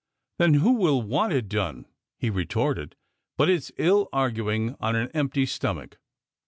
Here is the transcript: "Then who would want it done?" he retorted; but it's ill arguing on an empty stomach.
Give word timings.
"Then 0.39 0.55
who 0.55 0.71
would 0.77 1.05
want 1.05 1.31
it 1.31 1.47
done?" 1.47 1.85
he 2.17 2.31
retorted; 2.31 2.95
but 3.37 3.51
it's 3.51 3.71
ill 3.77 4.09
arguing 4.11 4.73
on 4.79 4.95
an 4.95 5.09
empty 5.13 5.45
stomach. 5.45 5.99